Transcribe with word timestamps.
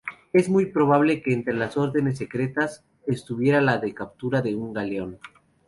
Es 0.33 0.49
muy 0.49 0.65
probable 0.65 1.21
que 1.21 1.31
entre 1.31 1.53
las 1.53 1.77
órdenes 1.77 2.17
secretas 2.17 2.83
estuviera 3.05 3.61
la 3.61 3.77
de 3.77 3.93
capturar 3.93 4.45
un 4.47 4.73
galeón. 4.73 5.19